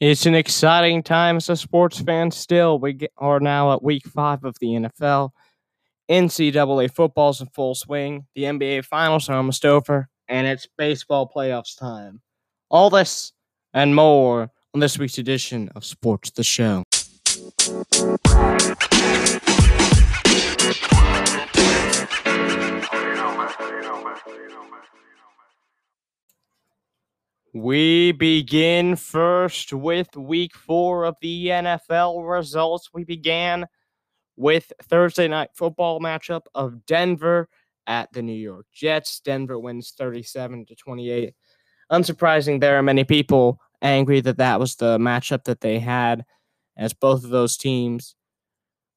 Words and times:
It's 0.00 0.24
an 0.24 0.34
exciting 0.34 1.02
time 1.02 1.36
as 1.36 1.50
a 1.50 1.56
sports 1.56 2.00
fan 2.00 2.30
still. 2.30 2.78
We 2.78 3.06
are 3.18 3.38
now 3.38 3.74
at 3.74 3.82
week 3.82 4.06
five 4.06 4.44
of 4.44 4.56
the 4.58 4.68
NFL. 4.68 5.28
NCAA 6.10 6.90
football's 6.90 7.42
in 7.42 7.48
full 7.48 7.74
swing. 7.74 8.26
The 8.34 8.44
NBA 8.44 8.86
finals 8.86 9.28
are 9.28 9.36
almost 9.36 9.66
over, 9.66 10.08
and 10.26 10.46
it's 10.46 10.66
baseball 10.78 11.30
playoffs 11.30 11.78
time. 11.78 12.22
All 12.70 12.88
this 12.88 13.32
and 13.74 13.94
more 13.94 14.50
on 14.72 14.80
this 14.80 14.98
week's 14.98 15.18
edition 15.18 15.68
of 15.74 15.84
Sports 15.84 16.30
the 16.30 16.44
Show. 16.44 16.82
We 27.52 28.12
begin 28.12 28.94
first 28.94 29.72
with 29.72 30.14
week 30.16 30.54
four 30.54 31.04
of 31.04 31.16
the 31.20 31.48
NFL 31.48 32.28
results. 32.30 32.90
We 32.94 33.02
began 33.02 33.66
with 34.36 34.72
Thursday 34.84 35.26
night 35.26 35.50
football 35.56 35.98
matchup 35.98 36.42
of 36.54 36.86
Denver 36.86 37.48
at 37.88 38.12
the 38.12 38.22
New 38.22 38.32
York 38.32 38.66
Jets. 38.72 39.18
Denver 39.18 39.58
wins 39.58 39.92
37 39.98 40.66
to 40.66 40.76
28. 40.76 41.34
Unsurprising, 41.90 42.60
there 42.60 42.78
are 42.78 42.84
many 42.84 43.02
people 43.02 43.58
angry 43.82 44.20
that 44.20 44.38
that 44.38 44.60
was 44.60 44.76
the 44.76 44.98
matchup 44.98 45.42
that 45.44 45.60
they 45.60 45.80
had, 45.80 46.24
as 46.76 46.92
both 46.92 47.24
of 47.24 47.30
those 47.30 47.56
teams 47.56 48.14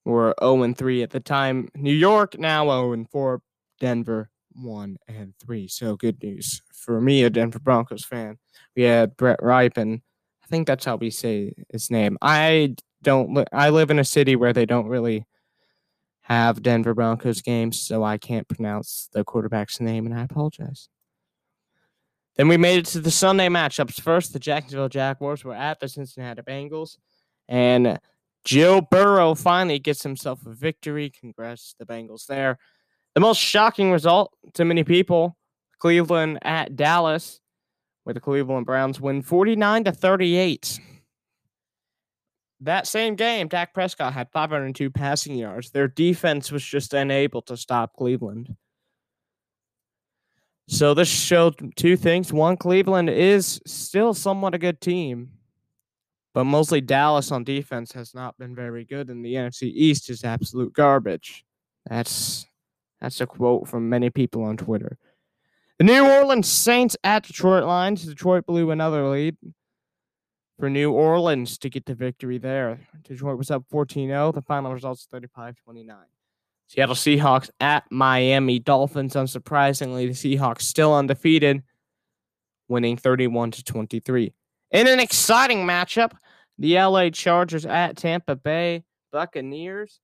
were 0.05 0.35
0 0.39 0.73
3 0.73 1.01
at 1.01 1.09
the 1.09 1.19
time. 1.19 1.69
New 1.75 1.91
York 1.91 2.37
now 2.37 2.65
0 2.65 3.07
4. 3.11 3.41
Denver 3.79 4.29
1 4.55 4.97
and 5.07 5.33
3. 5.39 5.67
So 5.67 5.95
good 5.95 6.21
news 6.21 6.61
for 6.73 6.99
me, 7.01 7.23
a 7.23 7.29
Denver 7.29 7.59
Broncos 7.59 8.05
fan. 8.05 8.37
We 8.75 8.83
had 8.83 9.15
Brett 9.17 9.39
Rypien. 9.39 10.01
I 10.43 10.47
think 10.47 10.67
that's 10.67 10.85
how 10.85 10.95
we 10.95 11.09
say 11.09 11.53
his 11.71 11.89
name. 11.89 12.17
I 12.21 12.75
don't. 13.01 13.33
Li- 13.33 13.45
I 13.51 13.69
live 13.69 13.91
in 13.91 13.99
a 13.99 14.03
city 14.03 14.35
where 14.35 14.53
they 14.53 14.65
don't 14.65 14.87
really 14.87 15.25
have 16.21 16.61
Denver 16.61 16.93
Broncos 16.93 17.41
games, 17.41 17.79
so 17.79 18.03
I 18.03 18.17
can't 18.17 18.47
pronounce 18.47 19.09
the 19.13 19.23
quarterback's 19.23 19.81
name, 19.81 20.05
and 20.05 20.15
I 20.15 20.23
apologize. 20.23 20.89
Then 22.35 22.47
we 22.47 22.57
made 22.57 22.79
it 22.79 22.85
to 22.87 22.99
the 22.99 23.11
Sunday 23.11 23.47
matchups. 23.47 24.01
First, 24.01 24.33
the 24.33 24.39
Jacksonville 24.39 24.89
Jaguars 24.89 25.43
were 25.43 25.53
at 25.53 25.79
the 25.79 25.87
Cincinnati 25.87 26.41
Bengals, 26.41 26.97
and 27.47 27.99
Joe 28.43 28.81
Burrow 28.81 29.35
finally 29.35 29.79
gets 29.79 30.03
himself 30.03 30.45
a 30.45 30.53
victory. 30.53 31.09
Congrats 31.09 31.71
to 31.71 31.79
the 31.79 31.85
Bengals 31.85 32.25
there. 32.25 32.57
The 33.15 33.21
most 33.21 33.37
shocking 33.37 33.91
result 33.91 34.33
to 34.53 34.65
many 34.65 34.83
people 34.83 35.37
Cleveland 35.79 36.39
at 36.43 36.75
Dallas, 36.77 37.41
where 38.03 38.13
the 38.13 38.21
Cleveland 38.21 38.65
Browns 38.65 39.01
win 39.01 39.21
49 39.21 39.83
to 39.83 39.91
38. 39.91 40.79
That 42.61 42.87
same 42.87 43.15
game, 43.15 43.49
Dak 43.49 43.73
Prescott 43.73 44.13
had 44.13 44.29
502 44.31 44.89
passing 44.89 45.35
yards. 45.35 45.71
Their 45.71 45.89
defense 45.89 46.53
was 46.53 46.63
just 46.63 46.93
unable 46.93 47.41
to 47.43 47.57
stop 47.57 47.97
Cleveland. 47.97 48.55
So 50.69 50.93
this 50.93 51.09
showed 51.09 51.75
two 51.75 51.97
things. 51.97 52.31
One, 52.31 52.55
Cleveland 52.55 53.09
is 53.09 53.59
still 53.67 54.13
somewhat 54.13 54.55
a 54.55 54.57
good 54.57 54.79
team, 54.79 55.33
but 56.33 56.45
mostly 56.45 56.79
Dallas 56.79 57.29
on 57.29 57.43
defense 57.43 57.91
has 57.91 58.15
not 58.15 58.37
been 58.37 58.55
very 58.55 58.85
good, 58.85 59.09
and 59.09 59.25
the 59.25 59.33
NFC 59.33 59.63
East 59.63 60.09
is 60.09 60.23
absolute 60.23 60.71
garbage. 60.71 61.43
That's 61.89 62.45
that's 63.03 63.19
a 63.19 63.27
quote 63.27 63.67
from 63.67 63.89
many 63.89 64.09
people 64.09 64.43
on 64.43 64.55
Twitter. 64.55 64.97
The 65.77 65.83
New 65.83 66.07
Orleans 66.07 66.47
Saints 66.47 66.95
at 67.03 67.23
Detroit 67.23 67.65
Lions. 67.65 68.05
Detroit 68.05 68.45
blew 68.45 68.71
another 68.71 69.09
lead 69.09 69.35
for 70.57 70.69
New 70.69 70.93
Orleans 70.93 71.57
to 71.57 71.69
get 71.69 71.85
the 71.85 71.95
victory 71.95 72.37
there. 72.37 72.79
Detroit 73.03 73.37
was 73.37 73.51
up 73.51 73.65
14 73.69 74.07
0. 74.07 74.31
The 74.31 74.41
final 74.41 74.73
results 74.73 75.05
35 75.11 75.57
29. 75.65 75.97
Seattle 76.67 76.95
Seahawks 76.95 77.49
at 77.59 77.83
Miami 77.91 78.59
Dolphins. 78.59 79.15
Unsurprisingly, 79.15 80.07
the 80.07 80.37
Seahawks 80.37 80.61
still 80.61 80.95
undefeated, 80.95 81.61
winning 82.69 82.95
31 82.95 83.51
to 83.51 83.63
23. 83.65 84.33
In 84.71 84.87
an 84.87 85.01
exciting 85.01 85.67
matchup, 85.67 86.13
the 86.57 86.75
LA 86.75 87.09
Chargers 87.09 87.65
at 87.65 87.97
Tampa 87.97 88.37
Bay 88.37 88.85
Buccaneers. 89.11 89.99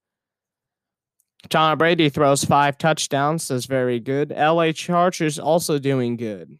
Tom 1.49 1.77
Brady 1.77 2.09
throws 2.09 2.43
five 2.43 2.77
touchdowns, 2.77 3.47
that's 3.47 3.65
very 3.65 3.99
good. 3.99 4.31
LA 4.31 4.71
Chargers 4.71 5.39
also 5.39 5.79
doing 5.79 6.15
good, 6.15 6.59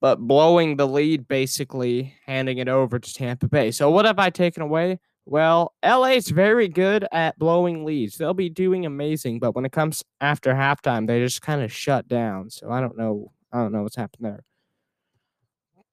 but 0.00 0.20
blowing 0.20 0.76
the 0.76 0.86
lead, 0.86 1.26
basically 1.26 2.14
handing 2.26 2.58
it 2.58 2.68
over 2.68 2.98
to 2.98 3.14
Tampa 3.14 3.48
Bay. 3.48 3.70
So, 3.70 3.90
what 3.90 4.04
have 4.04 4.18
I 4.18 4.30
taken 4.30 4.62
away? 4.62 5.00
Well, 5.26 5.74
LA 5.84 6.12
is 6.12 6.28
very 6.28 6.68
good 6.68 7.06
at 7.10 7.38
blowing 7.38 7.84
leads. 7.84 8.16
They'll 8.16 8.34
be 8.34 8.50
doing 8.50 8.86
amazing, 8.86 9.38
but 9.40 9.54
when 9.54 9.64
it 9.64 9.72
comes 9.72 10.04
after 10.20 10.54
halftime, 10.54 11.06
they 11.06 11.20
just 11.20 11.42
kind 11.42 11.62
of 11.62 11.72
shut 11.72 12.06
down. 12.06 12.50
So, 12.50 12.70
I 12.70 12.80
don't 12.80 12.96
know. 12.96 13.32
I 13.52 13.58
don't 13.58 13.72
know 13.72 13.82
what's 13.82 13.96
happened 13.96 14.26
there. 14.26 14.44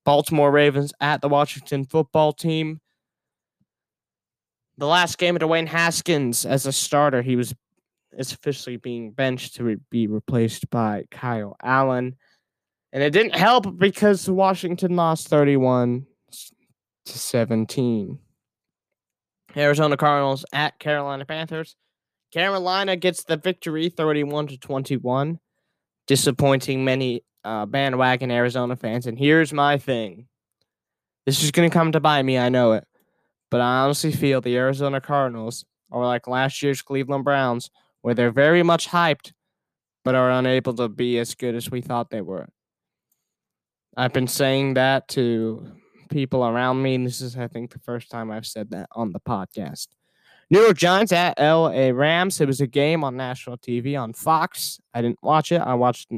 Baltimore 0.03 0.51
Ravens 0.51 0.93
at 0.99 1.21
the 1.21 1.29
Washington 1.29 1.85
football 1.85 2.33
team. 2.33 2.81
The 4.77 4.87
last 4.87 5.17
game 5.17 5.35
of 5.35 5.41
Dwayne 5.41 5.67
Haskins 5.67 6.45
as 6.45 6.65
a 6.65 6.71
starter, 6.71 7.21
he 7.21 7.35
was 7.35 7.53
is 8.17 8.31
officially 8.31 8.77
being 8.77 9.11
benched 9.11 9.55
to 9.55 9.77
be 9.89 10.07
replaced 10.07 10.69
by 10.69 11.05
Kyle 11.11 11.55
Allen. 11.63 12.17
And 12.94 13.03
it 13.03 13.11
didn't 13.11 13.35
help 13.35 13.77
because 13.77 14.29
Washington 14.29 14.95
lost 14.95 15.27
31 15.27 16.05
to 17.05 17.19
17. 17.19 18.19
Arizona 19.55 19.97
Cardinals 19.97 20.45
at 20.53 20.79
Carolina 20.79 21.25
Panthers. 21.25 21.75
Carolina 22.31 22.95
gets 22.95 23.23
the 23.23 23.38
victory 23.38 23.89
31 23.89 24.47
to 24.47 24.57
21, 24.57 25.39
disappointing 26.07 26.85
many 26.85 27.23
uh, 27.43 27.66
bandwagon 27.66 28.31
Arizona 28.31 28.75
fans. 28.75 29.07
And 29.07 29.17
here's 29.17 29.51
my 29.51 29.78
thing 29.78 30.28
this 31.25 31.43
is 31.43 31.51
going 31.51 31.69
to 31.69 31.73
come 31.73 31.91
to 31.91 31.99
bite 31.99 32.23
me, 32.23 32.38
I 32.38 32.49
know 32.49 32.73
it. 32.73 32.85
But 33.49 33.61
I 33.61 33.79
honestly 33.79 34.11
feel 34.11 34.41
the 34.41 34.57
Arizona 34.57 35.01
Cardinals 35.01 35.66
are 35.91 36.05
like 36.05 36.28
last 36.28 36.63
year's 36.63 36.81
Cleveland 36.81 37.25
Browns 37.25 37.69
where 38.01 38.13
they're 38.13 38.31
very 38.31 38.63
much 38.63 38.89
hyped, 38.89 39.31
but 40.03 40.16
are 40.16 40.31
unable 40.31 40.73
to 40.73 40.89
be 40.89 41.19
as 41.19 41.35
good 41.35 41.56
as 41.56 41.69
we 41.69 41.81
thought 41.81 42.09
they 42.09 42.22
were. 42.22 42.47
I've 43.95 44.13
been 44.13 44.28
saying 44.28 44.75
that 44.75 45.07
to 45.09 45.67
people 46.09 46.45
around 46.45 46.81
me, 46.81 46.95
and 46.95 47.06
this 47.06 47.22
is, 47.22 47.38
I 47.38 47.47
think, 47.47 47.72
the 47.72 47.79
first 47.79 48.09
time 48.09 48.31
I've 48.31 48.45
said 48.45 48.72
that 48.72 48.88
on 48.94 49.11
the 49.11 49.19
podcast. 49.19 49.88
New 50.50 50.59
York 50.59 50.78
Giants 50.78 51.13
at 51.13 51.40
LA 51.40 51.91
Rams. 51.91 52.41
It 52.41 52.47
was 52.47 52.59
a 52.59 52.67
game 52.67 53.03
on 53.03 53.16
national 53.16 53.57
TV 53.57 54.00
on 54.00 54.13
Fox. 54.13 54.79
I 54.94 55.01
didn't 55.01 55.23
watch 55.23 55.51
it. 55.51 55.61
I 55.61 55.75
watched 55.75 56.11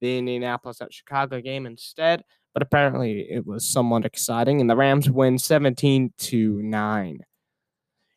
the 0.00 0.18
Indianapolis 0.18 0.80
at 0.80 0.94
Chicago 0.94 1.40
game 1.40 1.66
instead, 1.66 2.22
but 2.54 2.62
apparently 2.62 3.20
it 3.30 3.46
was 3.46 3.64
somewhat 3.64 4.04
exciting, 4.04 4.60
and 4.60 4.70
the 4.70 4.76
Rams 4.76 5.10
win 5.10 5.38
17 5.38 6.12
to 6.16 6.62
9. 6.62 7.20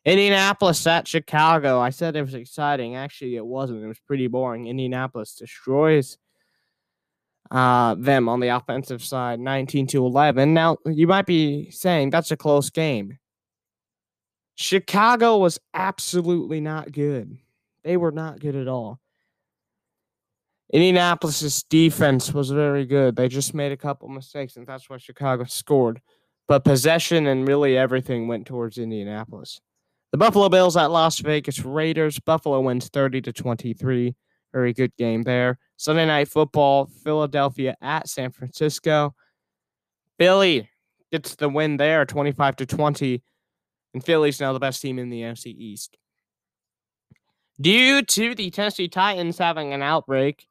Indianapolis 0.04 0.86
at 0.86 1.08
Chicago. 1.08 1.80
I 1.80 1.90
said 1.90 2.14
it 2.14 2.22
was 2.22 2.34
exciting. 2.34 2.94
Actually, 2.94 3.36
it 3.36 3.46
wasn't. 3.46 3.82
It 3.82 3.86
was 3.86 4.00
pretty 4.00 4.26
boring. 4.26 4.66
Indianapolis 4.66 5.34
destroys 5.34 6.18
uh, 7.50 7.94
them 7.94 8.28
on 8.28 8.40
the 8.40 8.48
offensive 8.48 9.02
side, 9.02 9.40
19 9.40 9.86
to 9.88 10.04
11. 10.04 10.52
Now, 10.52 10.76
you 10.84 11.06
might 11.06 11.26
be 11.26 11.70
saying 11.70 12.10
that's 12.10 12.30
a 12.30 12.36
close 12.36 12.70
game. 12.70 13.18
Chicago 14.56 15.38
was 15.38 15.58
absolutely 15.72 16.60
not 16.60 16.92
good. 16.92 17.38
They 17.82 17.96
were 17.96 18.12
not 18.12 18.40
good 18.40 18.56
at 18.56 18.68
all. 18.68 19.00
Indianapolis's 20.72 21.62
defense 21.64 22.32
was 22.32 22.50
very 22.50 22.86
good. 22.86 23.16
They 23.16 23.28
just 23.28 23.54
made 23.54 23.72
a 23.72 23.76
couple 23.76 24.08
mistakes, 24.08 24.56
and 24.56 24.66
that's 24.66 24.88
why 24.88 24.96
Chicago 24.96 25.44
scored. 25.44 26.00
But 26.46 26.64
possession 26.64 27.26
and 27.26 27.46
really 27.46 27.76
everything 27.76 28.28
went 28.28 28.46
towards 28.46 28.78
Indianapolis. 28.78 29.60
The 30.14 30.18
Buffalo 30.18 30.48
Bills 30.48 30.76
at 30.76 30.92
Las 30.92 31.18
Vegas 31.18 31.64
Raiders. 31.64 32.20
Buffalo 32.20 32.60
wins 32.60 32.86
30 32.86 33.20
to 33.22 33.32
23. 33.32 34.14
Very 34.52 34.72
good 34.72 34.94
game 34.96 35.24
there. 35.24 35.58
Sunday 35.76 36.06
night 36.06 36.28
football, 36.28 36.86
Philadelphia 37.02 37.74
at 37.82 38.08
San 38.08 38.30
Francisco. 38.30 39.12
Philly 40.16 40.70
gets 41.10 41.34
the 41.34 41.48
win 41.48 41.78
there, 41.78 42.04
25 42.06 42.54
to 42.54 42.64
20. 42.64 43.24
And 43.92 44.04
Philly's 44.04 44.38
now 44.38 44.52
the 44.52 44.60
best 44.60 44.80
team 44.80 45.00
in 45.00 45.10
the 45.10 45.22
NFC 45.22 45.46
East. 45.46 45.96
Due 47.60 48.00
to 48.02 48.36
the 48.36 48.50
Tennessee 48.50 48.86
Titans 48.86 49.36
having 49.36 49.72
an 49.72 49.82
outbreak, 49.82 50.46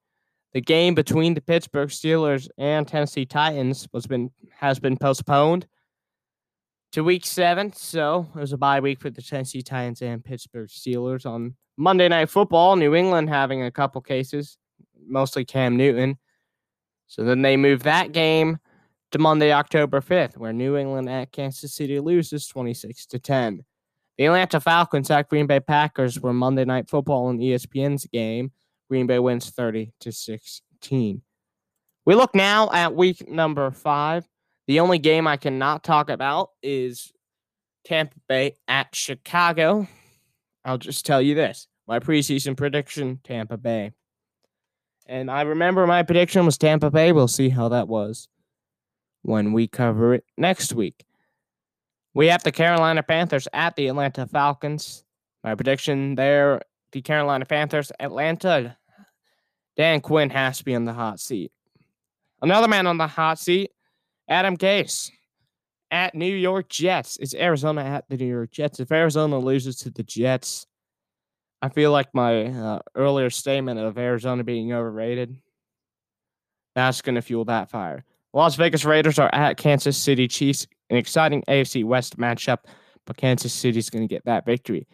the 0.51 0.59
game 0.59 0.93
between 0.93 1.35
the 1.35 1.41
Pittsburgh 1.41 1.87
Steelers 1.87 2.49
and 2.57 2.85
Tennessee 2.85 3.25
Titans 3.25 3.87
was 3.93 4.07
been 4.07 4.29
has 4.57 4.81
been 4.81 4.97
postponed 4.97 5.67
to 6.93 7.03
week 7.03 7.25
seven. 7.25 7.73
So 7.73 8.29
it 8.35 8.39
was 8.39 8.53
a 8.53 8.57
bye 8.57 8.79
week 8.79 9.01
for 9.01 9.09
the 9.09 9.21
Tennessee 9.21 9.61
Titans 9.61 10.01
and 10.01 10.23
Pittsburgh 10.23 10.69
Steelers 10.69 11.25
on 11.25 11.55
Monday 11.75 12.07
Night 12.07 12.29
Football. 12.29 12.75
New 12.75 12.95
England 12.95 13.29
having 13.29 13.63
a 13.63 13.71
couple 13.71 13.99
cases, 13.99 14.57
mostly 15.05 15.43
Cam 15.43 15.75
Newton. 15.75 16.17
So 17.07 17.23
then 17.23 17.41
they 17.41 17.57
moved 17.57 17.83
that 17.83 18.11
game 18.11 18.59
to 19.11 19.19
Monday, 19.19 19.51
October 19.51 20.01
5th, 20.01 20.37
where 20.37 20.53
New 20.53 20.77
England 20.77 21.09
at 21.09 21.31
Kansas 21.31 21.73
City 21.73 21.99
loses 21.99 22.47
26 22.47 23.07
to 23.07 23.19
10. 23.19 23.63
The 24.17 24.25
Atlanta 24.25 24.59
Falcons 24.59 25.09
at 25.09 25.29
Green 25.29 25.47
Bay 25.47 25.59
Packers 25.59 26.19
were 26.19 26.33
Monday 26.33 26.65
Night 26.65 26.89
Football 26.89 27.27
on 27.27 27.39
ESPN's 27.39 28.05
game. 28.05 28.51
Green 28.89 29.07
Bay 29.07 29.17
wins 29.17 29.49
30 29.49 29.91
to 30.01 30.11
16. 30.11 31.21
We 32.05 32.15
look 32.15 32.35
now 32.35 32.69
at 32.71 32.95
week 32.95 33.27
number 33.27 33.71
five. 33.71 34.27
The 34.67 34.79
only 34.79 34.97
game 34.97 35.27
I 35.27 35.37
cannot 35.37 35.83
talk 35.83 36.09
about 36.09 36.51
is 36.61 37.11
Tampa 37.85 38.15
Bay 38.27 38.55
at 38.67 38.95
Chicago. 38.95 39.87
I'll 40.63 40.77
just 40.77 41.05
tell 41.05 41.21
you 41.21 41.35
this 41.35 41.67
my 41.87 41.99
preseason 41.99 42.55
prediction 42.55 43.19
Tampa 43.23 43.57
Bay. 43.57 43.91
And 45.05 45.29
I 45.29 45.41
remember 45.41 45.85
my 45.85 46.03
prediction 46.03 46.45
was 46.45 46.57
Tampa 46.57 46.89
Bay. 46.89 47.11
We'll 47.11 47.27
see 47.27 47.49
how 47.49 47.69
that 47.69 47.89
was 47.89 48.29
when 49.21 49.51
we 49.51 49.67
cover 49.67 50.13
it 50.13 50.23
next 50.37 50.73
week. 50.73 51.03
We 52.13 52.27
have 52.27 52.43
the 52.43 52.51
Carolina 52.51 53.03
Panthers 53.03 53.47
at 53.51 53.75
the 53.75 53.87
Atlanta 53.87 54.27
Falcons. 54.27 55.03
My 55.43 55.55
prediction 55.55 56.15
there 56.15 56.61
the 56.93 57.01
Carolina 57.01 57.45
Panthers, 57.45 57.91
Atlanta. 57.99 58.77
Dan 59.75 59.99
Quinn 59.99 60.29
has 60.29 60.59
to 60.59 60.63
be 60.63 60.75
on 60.75 60.85
the 60.85 60.93
hot 60.93 61.19
seat. 61.19 61.51
Another 62.41 62.67
man 62.67 62.87
on 62.87 62.97
the 62.97 63.07
hot 63.07 63.39
seat, 63.39 63.71
Adam 64.27 64.57
Gase 64.57 65.11
at 65.91 66.15
New 66.15 66.33
York 66.33 66.69
Jets. 66.69 67.17
It's 67.17 67.35
Arizona 67.35 67.83
at 67.83 68.09
the 68.09 68.17
New 68.17 68.25
York 68.25 68.51
Jets. 68.51 68.79
If 68.79 68.91
Arizona 68.91 69.37
loses 69.37 69.77
to 69.77 69.91
the 69.91 70.03
Jets, 70.03 70.65
I 71.61 71.69
feel 71.69 71.91
like 71.91 72.13
my 72.13 72.45
uh, 72.45 72.79
earlier 72.95 73.29
statement 73.29 73.79
of 73.79 73.97
Arizona 73.97 74.43
being 74.43 74.73
overrated, 74.73 75.37
that's 76.75 77.01
going 77.01 77.15
to 77.15 77.21
fuel 77.21 77.45
that 77.45 77.69
fire. 77.69 78.03
Las 78.33 78.55
Vegas 78.55 78.83
Raiders 78.83 79.19
are 79.19 79.29
at 79.33 79.57
Kansas 79.57 79.97
City 79.97 80.27
Chiefs, 80.27 80.65
an 80.89 80.97
exciting 80.97 81.43
AFC 81.47 81.85
West 81.85 82.17
matchup, 82.17 82.59
but 83.05 83.17
Kansas 83.17 83.53
City's 83.53 83.89
going 83.89 84.07
to 84.07 84.13
get 84.13 84.25
that 84.25 84.45
victory. 84.45 84.87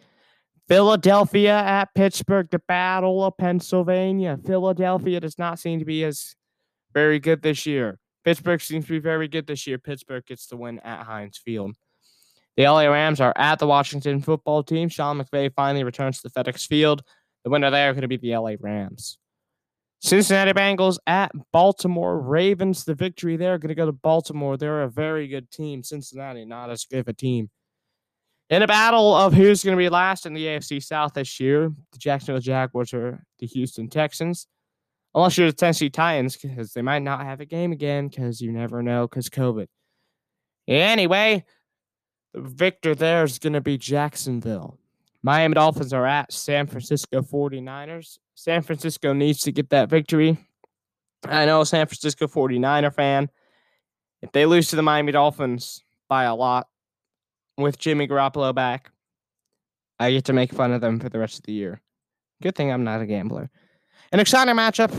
Philadelphia 0.68 1.58
at 1.58 1.96
Pittsburgh, 1.96 2.50
the 2.52 2.60
Battle 2.60 3.24
of 3.24 3.38
Pennsylvania. 3.38 4.38
Philadelphia 4.46 5.20
does 5.20 5.40
not 5.40 5.58
seem 5.58 5.80
to 5.80 5.86
be 5.86 6.04
as 6.04 6.36
very 6.94 7.20
good 7.20 7.42
this 7.42 7.66
year. 7.66 7.98
Pittsburgh 8.30 8.62
seems 8.62 8.86
to 8.86 8.92
be 8.92 9.00
very 9.00 9.28
good 9.28 9.48
this 9.48 9.66
year. 9.66 9.80
Pittsburgh 9.80 10.24
gets 10.24 10.46
the 10.46 10.56
win 10.56 10.78
at 10.82 11.02
Heinz 11.02 11.40
Field. 11.40 11.76
The 12.58 12.68
LA 12.68 12.84
Rams 12.84 13.20
are 13.20 13.34
at 13.36 13.58
the 13.58 13.66
Washington 13.66 14.22
football 14.22 14.62
team. 14.62 14.88
Sean 14.88 15.20
McVay 15.20 15.52
finally 15.56 15.84
returns 15.84 16.22
to 16.22 16.30
the 16.30 16.44
FedEx 16.44 16.68
Field. 16.68 17.02
The 17.44 17.50
winner 17.50 17.72
there 17.72 17.92
going 17.92 18.04
to 18.04 18.08
be 18.08 18.18
the 18.18 18.38
LA 18.38 18.52
Rams. 18.60 19.18
Cincinnati 20.00 20.54
Bengals 20.54 21.00
at 21.08 21.32
Baltimore 21.52 22.22
Ravens. 22.22 22.86
The 22.86 22.94
victory 22.94 23.36
there 23.36 23.58
going 23.58 23.70
to 23.70 23.74
go 23.74 23.88
to 23.88 23.92
Baltimore. 23.92 24.58
They're 24.58 24.84
a 24.84 24.92
very 24.92 25.28
good 25.28 25.50
team. 25.50 25.82
Cincinnati, 25.82 26.46
not 26.46 26.70
as 26.70 26.86
good 26.86 27.00
of 27.00 27.08
a 27.08 27.14
team. 27.14 27.50
In 28.52 28.62
a 28.62 28.68
battle 28.68 29.16
of 29.16 29.34
who's 29.34 29.64
going 29.64 29.76
to 29.76 29.82
be 29.82 29.90
last 29.90 30.28
in 30.28 30.36
the 30.36 30.46
AFC 30.46 30.84
South 30.84 31.16
this 31.16 31.40
year, 31.40 31.72
the 31.92 31.98
Jacksonville 31.98 32.42
Jaguars 32.42 32.94
or 32.94 33.24
the 33.40 33.48
Houston 33.48 33.90
Texans. 33.90 34.46
Unless 35.16 35.38
you're 35.38 35.48
the 35.48 35.54
Tennessee 35.54 35.90
Titans, 35.90 36.38
because 36.38 36.74
they 36.74 36.82
might 36.82 37.02
not 37.02 37.26
have 37.26 37.42
a 37.42 37.46
game 37.46 37.72
again, 37.72 38.08
because 38.08 38.42
you 38.42 38.52
never 38.52 38.84
know, 38.84 39.08
because 39.08 39.30
COVID. 39.30 39.68
Anyway, 40.68 41.44
the 42.34 42.42
victor 42.42 42.94
there 42.94 43.24
is 43.24 43.40
going 43.40 43.54
to 43.54 43.62
be 43.62 43.78
Jacksonville. 43.78 44.78
Miami 45.24 45.56
Dolphins 45.56 45.94
are 45.94 46.06
at 46.06 46.32
San 46.32 46.68
Francisco 46.68 47.22
49ers. 47.22 48.20
San 48.36 48.62
Francisco 48.62 49.12
needs 49.14 49.42
to 49.42 49.52
get 49.52 49.70
that 49.72 49.90
victory. 49.90 50.38
I 51.26 51.46
know 51.46 51.64
San 51.64 51.88
Francisco 51.88 52.28
49er 52.28 52.94
fan. 52.94 53.30
If 54.22 54.32
they 54.32 54.46
lose 54.46 54.70
to 54.70 54.76
the 54.76 54.82
Miami 54.82 55.12
Dolphins 55.12 55.84
by 56.08 56.24
a 56.24 56.36
lot 56.36 56.68
with 57.58 57.78
Jimmy 57.78 58.08
Garoppolo 58.08 58.54
back, 58.54 58.92
I 60.00 60.12
get 60.12 60.26
to 60.26 60.34
make 60.34 60.54
fun 60.54 60.72
of 60.72 60.82
them 60.82 61.00
for 61.00 61.10
the 61.10 61.20
rest 61.20 61.40
of 61.40 61.46
the 61.46 61.52
year. 61.52 61.82
Good 62.42 62.56
thing 62.56 62.72
I'm 62.72 62.86
not 62.86 63.02
a 63.02 63.06
gambler. 63.06 63.50
An 64.12 64.20
exciting 64.20 64.56
matchup, 64.56 64.92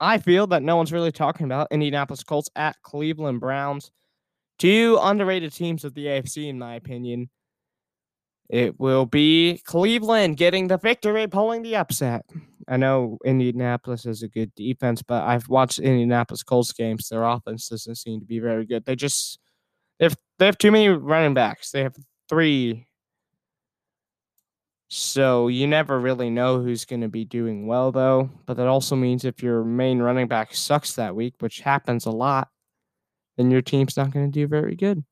I 0.00 0.18
feel, 0.18 0.46
that 0.48 0.62
no 0.62 0.76
one's 0.76 0.92
really 0.92 1.12
talking 1.12 1.44
about 1.44 1.68
Indianapolis 1.70 2.22
Colts 2.22 2.48
at 2.56 2.76
Cleveland 2.82 3.40
Browns. 3.40 3.90
Two 4.58 4.98
underrated 5.02 5.52
teams 5.52 5.84
of 5.84 5.94
the 5.94 6.06
AFC, 6.06 6.48
in 6.48 6.58
my 6.58 6.74
opinion. 6.74 7.28
It 8.48 8.78
will 8.78 9.04
be 9.04 9.60
Cleveland 9.66 10.36
getting 10.36 10.68
the 10.68 10.78
victory, 10.78 11.26
pulling 11.26 11.62
the 11.62 11.76
upset. 11.76 12.24
I 12.68 12.76
know 12.76 13.18
Indianapolis 13.24 14.06
is 14.06 14.22
a 14.22 14.28
good 14.28 14.54
defense, 14.54 15.02
but 15.02 15.24
I've 15.24 15.48
watched 15.48 15.78
Indianapolis 15.78 16.42
Colts 16.42 16.72
games. 16.72 17.08
Their 17.08 17.24
offense 17.24 17.68
doesn't 17.68 17.96
seem 17.96 18.20
to 18.20 18.26
be 18.26 18.38
very 18.38 18.64
good. 18.64 18.84
They 18.84 18.96
just 18.96 19.38
they 19.98 20.06
have 20.06 20.16
they 20.38 20.46
have 20.46 20.58
too 20.58 20.70
many 20.70 20.88
running 20.88 21.34
backs. 21.34 21.70
They 21.70 21.82
have 21.82 21.96
three 22.28 22.85
so 24.88 25.48
you 25.48 25.66
never 25.66 25.98
really 25.98 26.30
know 26.30 26.62
who's 26.62 26.84
going 26.84 27.00
to 27.00 27.08
be 27.08 27.24
doing 27.24 27.66
well, 27.66 27.90
though. 27.90 28.30
But 28.46 28.56
that 28.58 28.68
also 28.68 28.94
means 28.94 29.24
if 29.24 29.42
your 29.42 29.64
main 29.64 29.98
running 29.98 30.28
back 30.28 30.54
sucks 30.54 30.94
that 30.94 31.16
week, 31.16 31.34
which 31.40 31.60
happens 31.60 32.06
a 32.06 32.10
lot, 32.10 32.48
then 33.36 33.50
your 33.50 33.62
team's 33.62 33.96
not 33.96 34.12
going 34.12 34.30
to 34.30 34.32
do 34.32 34.46
very 34.46 34.76
good. 34.76 35.04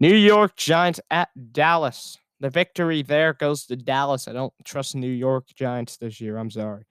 New 0.00 0.14
York 0.14 0.56
Giants 0.56 1.00
at 1.10 1.28
Dallas. 1.52 2.16
The 2.40 2.48
victory 2.48 3.02
there 3.02 3.34
goes 3.34 3.66
to 3.66 3.76
Dallas. 3.76 4.26
I 4.26 4.32
don't 4.32 4.54
trust 4.64 4.94
New 4.94 5.10
York 5.10 5.48
Giants 5.54 5.98
this 5.98 6.22
year. 6.22 6.38
I'm 6.38 6.50
sorry. 6.50 6.84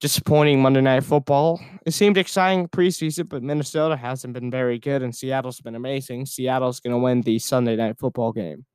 Disappointing 0.00 0.60
Monday 0.60 0.82
Night 0.82 1.04
Football. 1.04 1.58
It 1.86 1.92
seemed 1.92 2.18
exciting 2.18 2.68
preseason, 2.68 3.26
but 3.26 3.42
Minnesota 3.42 3.96
hasn't 3.96 4.34
been 4.34 4.50
very 4.50 4.78
good, 4.78 5.02
and 5.02 5.14
Seattle's 5.14 5.62
been 5.62 5.76
amazing. 5.76 6.26
Seattle's 6.26 6.80
going 6.80 6.92
to 6.92 6.98
win 6.98 7.22
the 7.22 7.38
Sunday 7.38 7.76
Night 7.76 7.98
Football 7.98 8.32
game. 8.32 8.66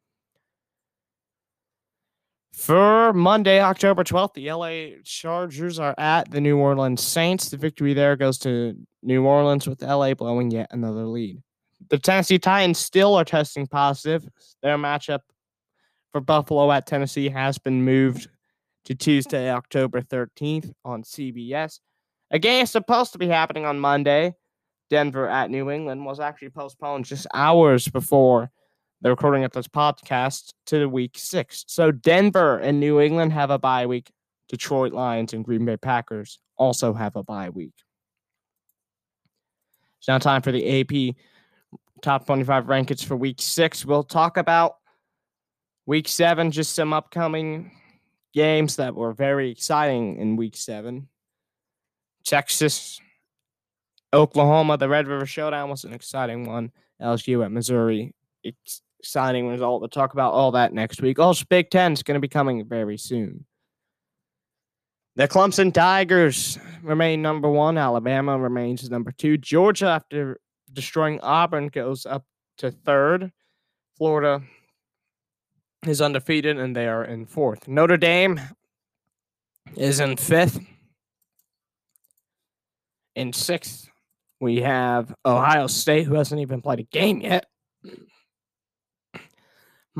For 2.53 3.13
Monday, 3.13 3.61
October 3.61 4.03
12th, 4.03 4.33
the 4.33 4.51
LA 4.51 5.01
Chargers 5.03 5.79
are 5.79 5.95
at 5.97 6.29
the 6.29 6.41
New 6.41 6.57
Orleans 6.57 7.01
Saints. 7.01 7.49
The 7.49 7.57
victory 7.57 7.93
there 7.93 8.15
goes 8.15 8.37
to 8.39 8.75
New 9.01 9.25
Orleans 9.25 9.67
with 9.67 9.81
LA 9.81 10.13
blowing 10.13 10.51
yet 10.51 10.67
another 10.71 11.05
lead. 11.05 11.41
The 11.89 11.97
Tennessee 11.97 12.39
Titans 12.39 12.77
still 12.77 13.15
are 13.15 13.23
testing 13.23 13.65
positive. 13.65 14.27
Their 14.61 14.77
matchup 14.77 15.21
for 16.11 16.21
Buffalo 16.21 16.71
at 16.71 16.85
Tennessee 16.85 17.29
has 17.29 17.57
been 17.57 17.83
moved 17.83 18.27
to 18.85 18.95
Tuesday, 18.95 19.49
October 19.49 20.01
13th 20.01 20.73
on 20.83 21.03
CBS. 21.03 21.79
A 22.31 22.39
game 22.39 22.65
supposed 22.65 23.13
to 23.13 23.17
be 23.17 23.27
happening 23.27 23.65
on 23.65 23.79
Monday. 23.79 24.35
Denver 24.89 25.27
at 25.27 25.51
New 25.51 25.69
England 25.69 26.03
was 26.03 26.19
actually 26.19 26.49
postponed 26.49 27.05
just 27.05 27.27
hours 27.33 27.87
before 27.87 28.51
the 29.01 29.09
recording 29.09 29.43
of 29.43 29.51
this 29.51 29.67
podcast 29.67 30.53
to 30.67 30.87
week 30.87 31.17
six. 31.17 31.63
So 31.67 31.91
Denver 31.91 32.57
and 32.57 32.79
New 32.79 32.99
England 32.99 33.33
have 33.33 33.49
a 33.49 33.57
bye 33.57 33.85
week. 33.85 34.11
Detroit 34.49 34.93
Lions 34.93 35.33
and 35.33 35.45
Green 35.45 35.63
Bay 35.63 35.77
Packers 35.77 36.39
also 36.57 36.93
have 36.93 37.15
a 37.15 37.23
bye 37.23 37.49
week. 37.49 37.73
It's 39.99 40.07
now 40.07 40.17
time 40.17 40.41
for 40.41 40.51
the 40.51 40.81
AP 40.81 41.15
top 42.01 42.25
25 42.25 42.65
rankings 42.65 43.03
for 43.03 43.15
week 43.15 43.41
six. 43.41 43.85
We'll 43.85 44.03
talk 44.03 44.37
about 44.37 44.77
week 45.85 46.07
seven, 46.07 46.51
just 46.51 46.73
some 46.73 46.93
upcoming 46.93 47.71
games 48.33 48.77
that 48.77 48.95
were 48.95 49.13
very 49.13 49.49
exciting 49.51 50.17
in 50.17 50.35
week 50.35 50.55
seven. 50.55 51.07
Texas, 52.25 52.99
Oklahoma, 54.13 54.77
the 54.77 54.89
Red 54.89 55.07
River 55.07 55.25
Showdown 55.25 55.69
was 55.69 55.83
an 55.83 55.93
exciting 55.93 56.45
one. 56.45 56.71
LSU 57.01 57.43
at 57.45 57.51
Missouri. 57.51 58.13
It's 58.43 58.81
signing 59.03 59.47
result. 59.47 59.81
We'll 59.81 59.89
talk 59.89 60.13
about 60.13 60.33
all 60.33 60.51
that 60.51 60.73
next 60.73 61.01
week. 61.01 61.19
Also, 61.19 61.45
Big 61.49 61.69
Ten 61.69 61.93
is 61.93 62.03
going 62.03 62.15
to 62.15 62.21
be 62.21 62.27
coming 62.27 62.65
very 62.65 62.97
soon. 62.97 63.45
The 65.15 65.27
Clemson 65.27 65.73
Tigers 65.73 66.57
remain 66.81 67.21
number 67.21 67.49
one. 67.49 67.77
Alabama 67.77 68.37
remains 68.37 68.89
number 68.89 69.11
two. 69.11 69.37
Georgia, 69.37 69.87
after 69.87 70.39
destroying 70.71 71.19
Auburn, 71.21 71.67
goes 71.67 72.05
up 72.05 72.25
to 72.59 72.71
third. 72.71 73.31
Florida 73.97 74.41
is 75.85 76.01
undefeated 76.01 76.57
and 76.57 76.75
they 76.75 76.87
are 76.87 77.03
in 77.03 77.25
fourth. 77.25 77.67
Notre 77.67 77.97
Dame 77.97 78.39
is 79.75 79.99
in 79.99 80.15
fifth. 80.17 80.59
In 83.15 83.33
sixth, 83.33 83.89
we 84.39 84.61
have 84.61 85.13
Ohio 85.25 85.67
State, 85.67 86.05
who 86.05 86.15
hasn't 86.15 86.39
even 86.39 86.61
played 86.61 86.79
a 86.79 86.83
game 86.83 87.19
yet. 87.19 87.45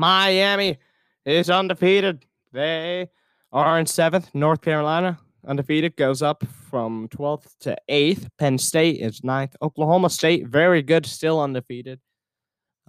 Miami 0.00 0.78
is 1.26 1.50
undefeated. 1.50 2.24
They 2.52 3.10
are 3.52 3.78
in 3.78 3.84
seventh. 3.84 4.34
North 4.34 4.62
Carolina 4.62 5.18
undefeated 5.46 5.94
goes 5.94 6.22
up 6.22 6.42
from 6.70 7.06
12th 7.08 7.58
to 7.60 7.76
8th. 7.88 8.28
Penn 8.38 8.56
State 8.56 8.98
is 8.98 9.22
ninth. 9.22 9.54
Oklahoma 9.60 10.08
State, 10.08 10.46
very 10.46 10.80
good, 10.80 11.04
still 11.04 11.38
undefeated 11.38 12.00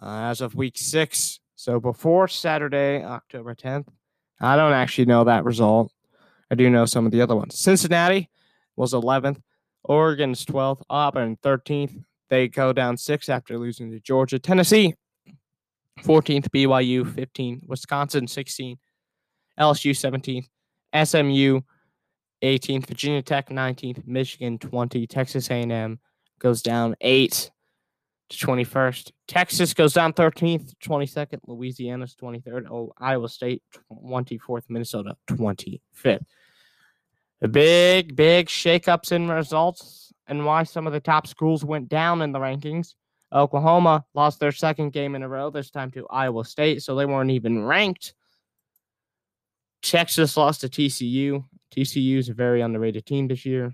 uh, 0.01 0.29
as 0.29 0.39
of 0.39 0.55
week 0.55 0.77
six. 0.77 1.41
So 1.57 1.81
before 1.81 2.29
Saturday, 2.29 3.03
October 3.03 3.55
10th, 3.55 3.89
I 4.39 4.55
don't 4.55 4.71
actually 4.73 5.05
know 5.05 5.25
that 5.25 5.43
result. 5.43 5.91
I 6.49 6.55
do 6.55 6.69
know 6.69 6.85
some 6.85 7.05
of 7.05 7.11
the 7.11 7.21
other 7.21 7.35
ones. 7.35 7.59
Cincinnati 7.59 8.29
was 8.77 8.93
11th. 8.93 9.41
Oregon's 9.83 10.45
12th. 10.45 10.81
Auburn 10.89 11.37
13th. 11.43 12.05
they 12.29 12.47
go 12.47 12.71
down 12.71 12.95
six 12.95 13.27
after 13.27 13.59
losing 13.59 13.91
to 13.91 13.99
Georgia. 13.99 14.39
Tennessee, 14.39 14.95
14th, 16.03 16.49
BYU 16.49 17.11
15, 17.13 17.61
Wisconsin 17.67 18.27
16, 18.27 18.77
LSU 19.59 19.91
17th, 19.91 20.47
SMU 21.05 21.61
18th, 22.43 22.87
Virginia 22.87 23.21
Tech 23.21 23.49
19th, 23.49 24.05
Michigan 24.07 24.57
20, 24.57 25.07
Texas 25.07 25.49
A&M 25.49 25.99
goes 26.39 26.61
down 26.61 26.95
8 27.01 27.51
to 28.29 28.47
21st. 28.47 29.11
Texas 29.27 29.73
goes 29.73 29.93
down 29.93 30.13
13th, 30.13 30.73
22nd, 30.83 31.39
Louisiana's 31.47 32.15
23rd, 32.15 32.69
oh, 32.69 32.91
Iowa 32.97 33.29
State 33.29 33.61
24th, 33.91 34.63
Minnesota 34.69 35.15
25th. 35.29 36.25
The 37.41 37.47
big, 37.47 38.15
big 38.15 38.47
shakeups 38.47 39.11
in 39.11 39.27
results 39.27 40.13
and 40.27 40.45
why 40.45 40.63
some 40.63 40.87
of 40.87 40.93
the 40.93 40.99
top 40.99 41.27
schools 41.27 41.65
went 41.65 41.89
down 41.89 42.21
in 42.21 42.31
the 42.31 42.39
rankings. 42.39 42.93
Oklahoma 43.33 44.05
lost 44.13 44.39
their 44.39 44.51
second 44.51 44.91
game 44.91 45.15
in 45.15 45.23
a 45.23 45.29
row, 45.29 45.49
this 45.49 45.71
time 45.71 45.91
to 45.91 46.07
Iowa 46.09 46.43
State, 46.43 46.83
so 46.83 46.95
they 46.95 47.05
weren't 47.05 47.31
even 47.31 47.63
ranked. 47.63 48.13
Texas 49.81 50.37
lost 50.37 50.61
to 50.61 50.69
TCU. 50.69 51.43
TCU 51.75 52.17
is 52.17 52.29
a 52.29 52.33
very 52.33 52.61
underrated 52.61 53.05
team 53.05 53.27
this 53.27 53.45
year. 53.45 53.73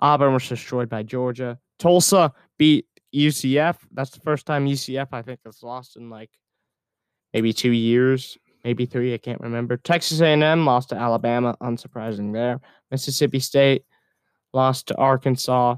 Auburn 0.00 0.34
was 0.34 0.48
destroyed 0.48 0.88
by 0.88 1.02
Georgia. 1.02 1.58
Tulsa 1.78 2.32
beat 2.58 2.86
UCF. 3.14 3.76
That's 3.92 4.10
the 4.10 4.20
first 4.20 4.46
time 4.46 4.66
UCF, 4.66 5.08
I 5.12 5.22
think, 5.22 5.40
has 5.44 5.62
lost 5.62 5.96
in 5.96 6.10
like 6.10 6.30
maybe 7.32 7.52
two 7.52 7.72
years, 7.72 8.38
maybe 8.64 8.86
three. 8.86 9.14
I 9.14 9.18
can't 9.18 9.40
remember. 9.40 9.76
Texas 9.76 10.20
A&M 10.20 10.64
lost 10.64 10.90
to 10.90 10.96
Alabama, 10.96 11.56
unsurprising 11.62 12.32
there. 12.32 12.60
Mississippi 12.90 13.40
State 13.40 13.84
lost 14.52 14.88
to 14.88 14.96
Arkansas. 14.96 15.76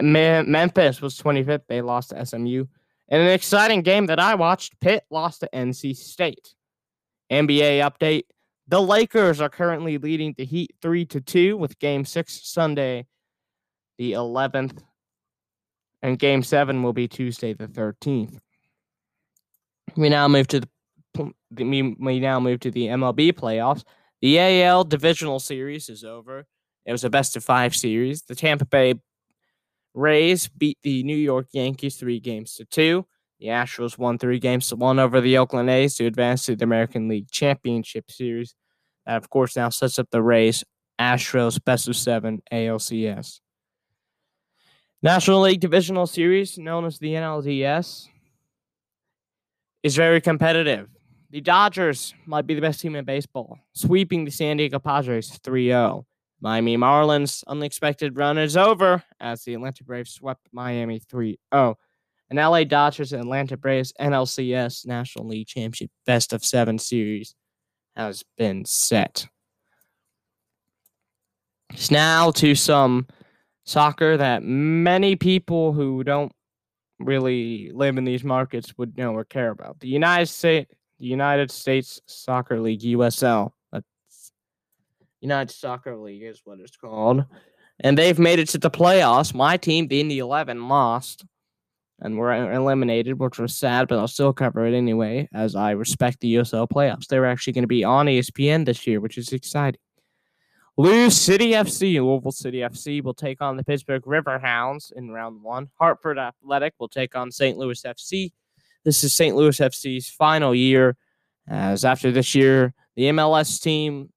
Memphis 0.00 1.00
was 1.00 1.18
25th. 1.20 1.62
They 1.68 1.82
lost 1.82 2.10
to 2.10 2.24
SMU. 2.24 2.64
In 3.08 3.20
an 3.20 3.30
exciting 3.30 3.82
game 3.82 4.06
that 4.06 4.18
I 4.18 4.34
watched, 4.34 4.80
Pitt 4.80 5.04
lost 5.10 5.40
to 5.40 5.48
NC 5.52 5.96
State. 5.96 6.54
NBA 7.30 7.80
update. 7.80 8.24
The 8.68 8.82
Lakers 8.82 9.40
are 9.40 9.48
currently 9.48 9.98
leading 9.98 10.34
the 10.36 10.44
Heat 10.44 10.74
3 10.82 11.04
to 11.06 11.20
2 11.20 11.56
with 11.56 11.78
game 11.78 12.04
6 12.04 12.40
Sunday 12.42 13.06
the 13.98 14.12
11th 14.12 14.82
and 16.02 16.18
game 16.18 16.42
7 16.42 16.82
will 16.82 16.92
be 16.92 17.08
Tuesday 17.08 17.52
the 17.52 17.66
13th. 17.66 18.38
We 19.96 20.08
now 20.08 20.28
move 20.28 20.46
to 20.48 20.60
the 20.60 20.68
we 21.58 22.20
now 22.20 22.38
move 22.38 22.60
to 22.60 22.70
the 22.70 22.88
MLB 22.88 23.32
playoffs. 23.32 23.82
The 24.20 24.38
AL 24.38 24.84
divisional 24.84 25.40
series 25.40 25.88
is 25.88 26.04
over. 26.04 26.46
It 26.84 26.92
was 26.92 27.04
a 27.04 27.10
best 27.10 27.36
of 27.36 27.44
5 27.44 27.74
series. 27.74 28.22
The 28.22 28.34
Tampa 28.34 28.66
Bay 28.66 28.94
Rays 29.96 30.46
beat 30.46 30.78
the 30.82 31.02
New 31.02 31.16
York 31.16 31.48
Yankees 31.52 31.96
3 31.96 32.20
games 32.20 32.54
to 32.54 32.66
2. 32.66 33.06
The 33.40 33.46
Astros 33.46 33.98
won 33.98 34.18
three 34.18 34.38
games 34.38 34.68
to 34.68 34.76
one 34.76 34.98
over 34.98 35.20
the 35.20 35.38
Oakland 35.38 35.70
A's 35.70 35.96
to 35.96 36.06
advance 36.06 36.46
to 36.46 36.54
the 36.56 36.64
American 36.64 37.08
League 37.08 37.30
Championship 37.30 38.10
Series. 38.10 38.54
That, 39.06 39.16
of 39.16 39.30
course, 39.30 39.56
now 39.56 39.70
sets 39.70 39.98
up 39.98 40.08
the 40.10 40.22
Rays 40.22 40.64
Astros 41.00 41.62
best 41.62 41.88
of 41.88 41.96
seven 41.96 42.42
ALCS. 42.52 43.40
National 45.02 45.40
League 45.40 45.60
Divisional 45.60 46.06
Series, 46.06 46.58
known 46.58 46.84
as 46.84 46.98
the 46.98 47.12
NLDS, 47.12 48.08
is 49.82 49.96
very 49.96 50.20
competitive. 50.20 50.88
The 51.30 51.40
Dodgers 51.40 52.14
might 52.26 52.46
be 52.46 52.54
the 52.54 52.60
best 52.60 52.80
team 52.80 52.96
in 52.96 53.04
baseball, 53.04 53.58
sweeping 53.72 54.24
the 54.24 54.30
San 54.30 54.58
Diego 54.58 54.78
Padres 54.78 55.38
3 55.42 55.68
0. 55.68 56.06
Miami 56.46 56.76
Marlins' 56.76 57.42
unexpected 57.48 58.16
run 58.16 58.38
is 58.38 58.56
over 58.56 59.02
as 59.18 59.42
the 59.42 59.54
Atlanta 59.54 59.82
Braves 59.82 60.12
swept 60.12 60.46
Miami 60.52 61.00
3 61.00 61.36
0 61.52 61.76
and 62.30 62.38
LA 62.38 62.62
Dodgers 62.62 63.12
and 63.12 63.20
Atlanta 63.20 63.56
Braves 63.56 63.92
NLCS 64.00 64.86
National 64.86 65.26
League 65.26 65.48
Championship 65.48 65.90
Best 66.06 66.32
of 66.32 66.44
Seven 66.44 66.78
Series 66.78 67.34
has 67.96 68.22
been 68.38 68.64
set. 68.64 69.26
It's 71.72 71.90
now 71.90 72.30
to 72.30 72.54
some 72.54 73.08
soccer 73.64 74.16
that 74.16 74.44
many 74.44 75.16
people 75.16 75.72
who 75.72 76.04
don't 76.04 76.30
really 77.00 77.72
live 77.72 77.98
in 77.98 78.04
these 78.04 78.22
markets 78.22 78.78
would 78.78 78.96
know 78.96 79.16
or 79.16 79.24
care 79.24 79.50
about. 79.50 79.80
The 79.80 79.88
United 79.88 80.26
States, 80.28 80.72
the 81.00 81.06
United 81.06 81.50
States 81.50 82.00
Soccer 82.06 82.60
League 82.60 82.82
(USL), 82.82 83.50
United 85.20 85.52
Soccer 85.52 85.96
League 85.96 86.22
is 86.22 86.42
what 86.44 86.60
it's 86.60 86.76
called, 86.76 87.24
and 87.80 87.96
they've 87.96 88.18
made 88.18 88.38
it 88.38 88.48
to 88.50 88.58
the 88.58 88.70
playoffs. 88.70 89.34
My 89.34 89.56
team, 89.56 89.86
being 89.86 90.08
the 90.08 90.14
Indy 90.14 90.18
Eleven, 90.20 90.68
lost 90.68 91.24
and 92.00 92.18
were 92.18 92.52
eliminated, 92.52 93.18
which 93.18 93.38
was 93.38 93.56
sad, 93.56 93.88
but 93.88 93.98
I'll 93.98 94.08
still 94.08 94.32
cover 94.32 94.66
it 94.66 94.74
anyway, 94.74 95.28
as 95.32 95.54
I 95.54 95.70
respect 95.70 96.20
the 96.20 96.34
USL 96.34 96.68
playoffs. 96.68 97.06
They're 97.06 97.24
actually 97.24 97.54
going 97.54 97.62
to 97.62 97.68
be 97.68 97.84
on 97.84 98.06
ESPN 98.06 98.66
this 98.66 98.86
year, 98.86 99.00
which 99.00 99.16
is 99.16 99.32
exciting. 99.32 99.80
Lou 100.76 101.08
City 101.08 101.52
FC, 101.52 101.94
Louisville 101.94 102.32
City 102.32 102.58
FC 102.58 103.02
will 103.02 103.14
take 103.14 103.40
on 103.40 103.56
the 103.56 103.64
Pittsburgh 103.64 104.02
Riverhounds 104.02 104.92
in 104.92 105.10
round 105.10 105.42
one. 105.42 105.70
Hartford 105.78 106.18
Athletic 106.18 106.74
will 106.78 106.88
take 106.88 107.16
on 107.16 107.32
St. 107.32 107.56
Louis 107.56 107.82
FC. 107.82 108.32
This 108.84 109.02
is 109.02 109.14
St. 109.14 109.34
Louis 109.34 109.58
FC's 109.58 110.10
final 110.10 110.54
year, 110.54 110.98
as 111.48 111.82
after 111.82 112.12
this 112.12 112.34
year, 112.34 112.74
the 112.94 113.04
MLS 113.04 113.60
team 113.60 114.10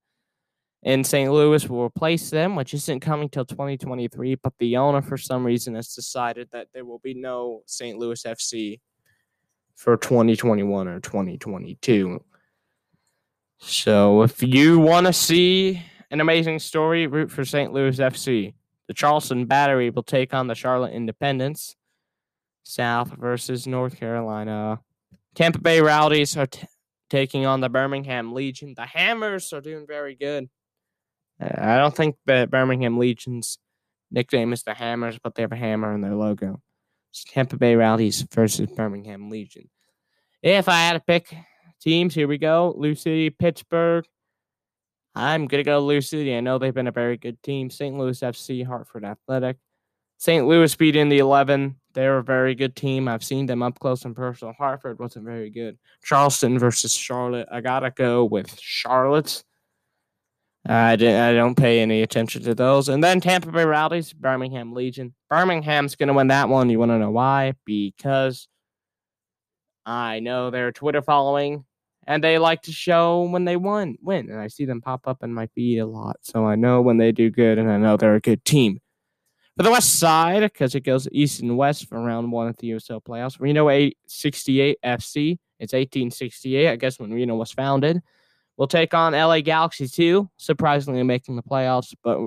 in 0.83 1.03
St. 1.03 1.31
Louis 1.31 1.67
will 1.69 1.83
replace 1.83 2.29
them, 2.29 2.55
which 2.55 2.73
isn't 2.73 3.01
coming 3.01 3.29
till 3.29 3.45
2023. 3.45 4.35
But 4.35 4.53
the 4.59 4.77
owner, 4.77 5.01
for 5.01 5.17
some 5.17 5.45
reason, 5.45 5.75
has 5.75 5.93
decided 5.93 6.49
that 6.51 6.67
there 6.73 6.85
will 6.85 6.99
be 6.99 7.13
no 7.13 7.63
St. 7.65 7.97
Louis 7.97 8.21
FC 8.23 8.79
for 9.75 9.97
2021 9.97 10.87
or 10.87 10.99
2022. 10.99 12.23
So 13.57 14.21
if 14.21 14.41
you 14.41 14.79
want 14.79 15.07
to 15.07 15.13
see 15.13 15.81
an 16.11 16.21
amazing 16.21 16.59
story, 16.59 17.07
root 17.07 17.31
for 17.31 17.43
St. 17.43 17.73
Louis 17.73 17.97
FC. 17.97 18.53
The 18.87 18.93
Charleston 18.93 19.45
Battery 19.45 19.89
will 19.89 20.03
take 20.03 20.33
on 20.33 20.47
the 20.47 20.55
Charlotte 20.55 20.93
Independence. 20.93 21.75
South 22.63 23.11
versus 23.17 23.67
North 23.67 23.99
Carolina. 23.99 24.79
Tampa 25.35 25.59
Bay 25.59 25.81
Rowdies 25.81 26.37
are 26.37 26.47
t- 26.47 26.67
taking 27.09 27.45
on 27.45 27.61
the 27.61 27.69
Birmingham 27.69 28.33
Legion. 28.33 28.73
The 28.75 28.85
Hammers 28.85 29.53
are 29.53 29.61
doing 29.61 29.85
very 29.87 30.15
good. 30.15 30.49
I 31.39 31.77
don't 31.77 31.95
think 31.95 32.15
Birmingham 32.25 32.97
Legion's 32.97 33.57
nickname 34.11 34.53
is 34.53 34.63
the 34.63 34.73
Hammers, 34.73 35.19
but 35.23 35.35
they 35.35 35.41
have 35.41 35.51
a 35.51 35.57
hammer 35.57 35.93
in 35.93 36.01
their 36.01 36.15
logo. 36.15 36.61
It's 37.11 37.23
Tampa 37.23 37.57
Bay 37.57 37.75
Rowdies 37.75 38.21
versus 38.33 38.69
Birmingham 38.69 39.29
Legion. 39.29 39.69
If 40.43 40.67
I 40.69 40.79
had 40.79 40.93
to 40.93 40.99
pick 40.99 41.35
teams, 41.81 42.13
here 42.13 42.27
we 42.27 42.37
go. 42.37 42.73
Lou 42.77 42.93
City, 42.95 43.29
Pittsburgh. 43.29 44.05
I'm 45.15 45.47
going 45.47 45.59
to 45.59 45.69
go 45.69 45.79
Lou 45.79 46.01
City. 46.01 46.35
I 46.35 46.39
know 46.39 46.57
they've 46.57 46.73
been 46.73 46.87
a 46.87 46.91
very 46.91 47.17
good 47.17 47.41
team. 47.41 47.69
St. 47.69 47.97
Louis 47.97 48.19
FC, 48.19 48.65
Hartford 48.65 49.05
Athletic. 49.05 49.57
St. 50.17 50.45
Louis 50.45 50.75
beat 50.75 50.95
in 50.95 51.09
the 51.09 51.19
11. 51.19 51.77
They're 51.93 52.17
a 52.17 52.23
very 52.23 52.53
good 52.53 52.75
team. 52.75 53.07
I've 53.07 53.23
seen 53.23 53.45
them 53.45 53.63
up 53.63 53.79
close 53.79 54.05
and 54.05 54.15
personal. 54.15 54.53
Hartford 54.53 54.99
wasn't 54.99 55.25
very 55.25 55.49
good. 55.49 55.77
Charleston 56.03 56.59
versus 56.59 56.93
Charlotte. 56.93 57.47
I 57.51 57.61
got 57.61 57.79
to 57.79 57.91
go 57.91 58.25
with 58.25 58.59
Charlotte. 58.59 59.43
I, 60.69 60.95
don't 60.95 61.55
pay 61.55 61.79
any 61.79 62.03
attention 62.03 62.43
to 62.43 62.53
those. 62.53 62.89
And 62.89 63.03
then 63.03 63.21
Tampa 63.21 63.51
Bay 63.51 63.65
Rowdies, 63.65 64.13
Birmingham 64.13 64.73
Legion. 64.73 65.15
Birmingham's 65.29 65.95
going 65.95 66.07
to 66.07 66.13
win 66.13 66.27
that 66.27 66.47
one. 66.47 66.69
You 66.69 66.77
want 66.77 66.91
to 66.91 66.99
know 66.99 67.09
why? 67.09 67.53
Because 67.65 68.47
I 69.85 70.19
know 70.19 70.51
their 70.51 70.71
Twitter 70.71 71.01
following 71.01 71.65
and 72.05 72.23
they 72.23 72.37
like 72.37 72.61
to 72.63 72.71
show 72.71 73.23
when 73.23 73.45
they 73.45 73.55
won, 73.55 73.97
win. 74.01 74.29
And 74.29 74.39
I 74.39 74.47
see 74.47 74.65
them 74.65 74.81
pop 74.81 75.07
up 75.07 75.23
in 75.23 75.33
my 75.33 75.47
feed 75.47 75.79
a 75.79 75.87
lot. 75.87 76.17
So 76.21 76.45
I 76.45 76.55
know 76.55 76.81
when 76.81 76.97
they 76.97 77.11
do 77.11 77.31
good 77.31 77.57
and 77.57 77.71
I 77.71 77.77
know 77.77 77.97
they're 77.97 78.15
a 78.15 78.21
good 78.21 78.45
team. 78.45 78.79
For 79.57 79.63
the 79.63 79.71
West 79.71 79.99
Side, 79.99 80.41
because 80.41 80.75
it 80.75 80.81
goes 80.81 81.07
east 81.11 81.41
and 81.41 81.57
west 81.57 81.89
for 81.89 81.99
round 81.99 82.31
one 82.31 82.47
at 82.47 82.57
the 82.57 82.69
USL 82.71 83.03
playoffs, 83.03 83.39
Reno 83.39 83.69
868 83.69 84.77
FC. 84.85 85.37
It's 85.59 85.73
1868, 85.73 86.69
I 86.69 86.75
guess, 86.77 86.99
when 86.99 87.11
Reno 87.11 87.35
was 87.35 87.51
founded 87.51 88.01
will 88.59 88.67
take 88.67 88.93
on 88.93 89.13
LA 89.13 89.39
Galaxy 89.39 89.87
too, 89.87 90.29
surprisingly 90.35 91.01
making 91.01 91.37
the 91.37 91.41
playoffs. 91.41 91.95
But 92.03 92.19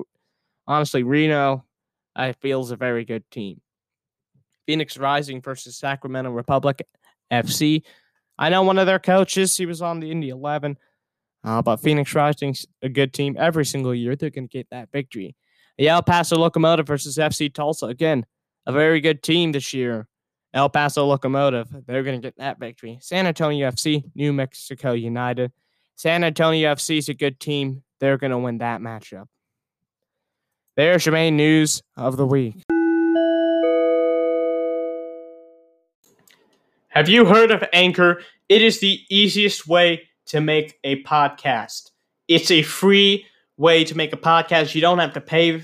honestly, 0.67 1.03
Reno, 1.03 1.63
I 2.15 2.33
feel 2.33 2.61
is 2.61 2.71
a 2.71 2.75
very 2.75 3.05
good 3.05 3.23
team. 3.29 3.61
Phoenix 4.65 4.97
Rising 4.97 5.41
versus 5.41 5.77
Sacramento 5.77 6.31
Republic 6.31 6.81
FC. 7.31 7.83
I 8.39 8.49
know 8.49 8.63
one 8.63 8.79
of 8.79 8.87
their 8.87 8.99
coaches. 8.99 9.55
He 9.55 9.67
was 9.67 9.83
on 9.83 9.99
the 9.99 10.09
Indy 10.09 10.29
11. 10.29 10.77
Uh, 11.43 11.61
but 11.61 11.77
Phoenix 11.77 12.15
Rising's 12.15 12.65
a 12.81 12.89
good 12.89 13.13
team 13.13 13.35
every 13.37 13.65
single 13.65 13.93
year. 13.93 14.15
They're 14.15 14.31
going 14.31 14.47
to 14.47 14.57
get 14.57 14.69
that 14.71 14.89
victory. 14.91 15.35
The 15.77 15.89
El 15.89 16.01
Paso 16.01 16.37
Locomotive 16.37 16.87
versus 16.87 17.17
FC 17.17 17.53
Tulsa. 17.53 17.87
Again, 17.87 18.25
a 18.65 18.71
very 18.71 19.01
good 19.01 19.21
team 19.21 19.51
this 19.51 19.71
year. 19.73 20.07
El 20.53 20.69
Paso 20.69 21.05
Locomotive. 21.05 21.67
They're 21.85 22.03
going 22.03 22.19
to 22.19 22.25
get 22.25 22.37
that 22.37 22.59
victory. 22.59 22.97
San 23.01 23.27
Antonio 23.27 23.69
FC, 23.69 24.03
New 24.15 24.33
Mexico 24.33 24.93
United. 24.93 25.51
San 25.95 26.23
Antonio 26.23 26.73
FC 26.73 26.97
is 26.97 27.09
a 27.09 27.13
good 27.13 27.39
team. 27.39 27.83
They're 27.99 28.17
going 28.17 28.31
to 28.31 28.37
win 28.37 28.57
that 28.57 28.81
matchup. 28.81 29.27
There's 30.75 31.05
your 31.05 31.13
main 31.13 31.37
news 31.37 31.81
of 31.95 32.17
the 32.17 32.25
week. 32.25 32.63
Have 36.89 37.09
you 37.09 37.25
heard 37.25 37.51
of 37.51 37.63
Anchor? 37.73 38.21
It 38.49 38.61
is 38.61 38.79
the 38.79 38.99
easiest 39.09 39.67
way 39.67 40.09
to 40.27 40.41
make 40.41 40.79
a 40.83 41.01
podcast. 41.03 41.91
It's 42.27 42.51
a 42.51 42.63
free 42.63 43.25
way 43.57 43.83
to 43.83 43.95
make 43.95 44.13
a 44.13 44.17
podcast. 44.17 44.75
You 44.75 44.81
don't 44.81 44.99
have 44.99 45.13
to 45.13 45.21
pay. 45.21 45.61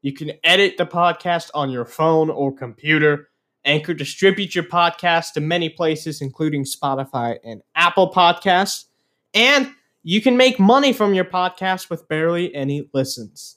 You 0.00 0.12
can 0.12 0.32
edit 0.44 0.76
the 0.78 0.86
podcast 0.86 1.50
on 1.54 1.70
your 1.70 1.84
phone 1.84 2.30
or 2.30 2.54
computer. 2.54 3.28
Anchor 3.64 3.94
distributes 3.94 4.54
your 4.54 4.64
podcast 4.64 5.34
to 5.34 5.40
many 5.40 5.68
places, 5.68 6.20
including 6.20 6.64
Spotify 6.64 7.38
and 7.44 7.62
Apple 7.74 8.12
Podcasts. 8.12 8.86
And 9.34 9.72
you 10.02 10.20
can 10.20 10.36
make 10.36 10.58
money 10.58 10.92
from 10.92 11.14
your 11.14 11.24
podcast 11.24 11.88
with 11.88 12.08
barely 12.08 12.54
any 12.54 12.88
listens. 12.92 13.56